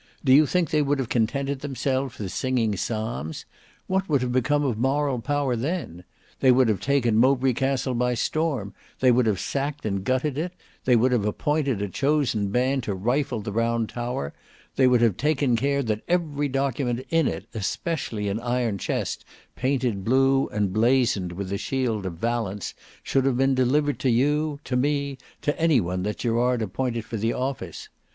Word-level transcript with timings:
Do 0.25 0.33
you 0.33 0.47
think 0.47 0.71
they 0.71 0.81
would 0.81 0.97
have 0.97 1.09
contented 1.09 1.59
themselves 1.59 2.17
with 2.17 2.31
singing 2.31 2.75
psalms? 2.75 3.45
What 3.85 4.09
would 4.09 4.23
have 4.23 4.31
become 4.31 4.63
of 4.63 4.79
moral 4.79 5.19
power 5.21 5.55
then? 5.55 6.05
They 6.39 6.51
would 6.51 6.69
have 6.69 6.79
taken 6.79 7.17
Mowbray 7.17 7.53
Castle 7.53 7.93
by 7.93 8.15
storm; 8.15 8.73
they 8.99 9.11
would 9.11 9.27
have 9.27 9.39
sacked 9.39 9.85
and 9.85 10.03
gutted 10.03 10.39
it; 10.39 10.53
they 10.85 10.95
would 10.95 11.11
have 11.11 11.23
appointed 11.25 11.83
a 11.83 11.87
chosen 11.87 12.47
band 12.49 12.81
to 12.85 12.95
rifle 12.95 13.41
the 13.41 13.51
round 13.51 13.89
tower; 13.89 14.33
they 14.75 14.87
would 14.87 15.01
have 15.01 15.17
taken 15.17 15.55
care 15.55 15.83
that 15.83 16.01
every 16.07 16.47
document 16.47 17.05
in 17.11 17.27
it, 17.27 17.45
especially 17.53 18.27
an 18.27 18.39
iron 18.39 18.79
chest 18.79 19.23
painted 19.55 20.03
blue 20.03 20.47
and 20.47 20.73
blazoned 20.73 21.33
with 21.33 21.49
the 21.49 21.59
shield 21.59 22.07
of 22.07 22.13
Valence, 22.17 22.73
should 23.03 23.25
have 23.25 23.37
been 23.37 23.53
delivered 23.53 23.99
to 23.99 24.09
you, 24.09 24.59
to 24.63 24.75
me, 24.75 25.19
to 25.43 25.55
any 25.61 25.79
one 25.79 26.01
that 26.01 26.17
Gerard 26.17 26.63
appointed 26.63 27.05
for 27.05 27.17
the 27.17 27.33
office. 27.33 27.87